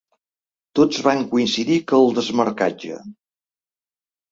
Tots 0.79 1.01
van 1.07 1.21
coincidir 1.35 1.77
que 1.93 1.99
el 2.07 2.11
desmarcatge. 2.21 3.01